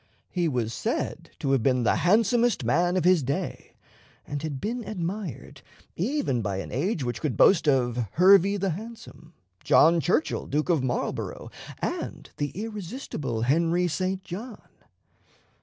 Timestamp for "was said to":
0.47-1.51